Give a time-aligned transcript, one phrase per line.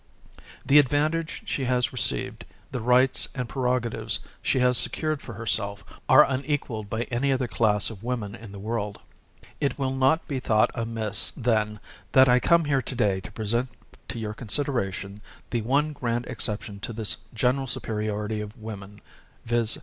[0.65, 6.23] The advantage, she has received, the rights and prerogatives she has secured for herself, are
[6.25, 8.99] unequaled by any other class of women in the world.
[9.59, 11.79] It will not be thought amiss, then,
[12.13, 13.69] that I come here to day to present
[14.07, 19.01] to your consideration the one grand exception to this general superiority of women,
[19.45, 19.77] viz.